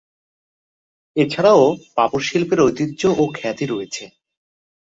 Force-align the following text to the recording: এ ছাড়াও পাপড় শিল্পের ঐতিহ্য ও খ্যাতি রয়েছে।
এ 1.15 1.23
ছাড়াও 1.27 1.63
পাপড় 1.95 2.23
শিল্পের 2.27 2.59
ঐতিহ্য 2.61 3.01
ও 3.17 3.23
খ্যাতি 3.37 3.65
রয়েছে। 3.65 4.03